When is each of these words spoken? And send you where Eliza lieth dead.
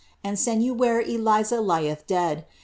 And 0.23 0.39
send 0.39 0.63
you 0.63 0.73
where 0.73 0.99
Eliza 0.99 1.61
lieth 1.61 2.07
dead. 2.07 2.47